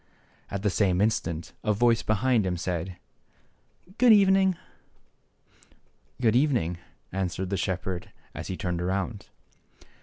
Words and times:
And 0.49 0.55
at 0.55 0.63
the 0.63 0.71
same 0.71 0.99
instant 0.99 1.53
a 1.63 1.73
voice 1.73 2.01
behind 2.01 2.43
him 2.43 2.57
said" 2.57 2.97
Good 3.99 4.11
evening!"" 4.11 4.55
Good 6.23 6.35
evening!" 6.35 6.79
answered 7.11 7.51
the 7.51 7.55
shepherd, 7.55 8.11
as 8.33 8.47
he 8.47 8.57
turned 8.57 8.81
around. 8.81 9.29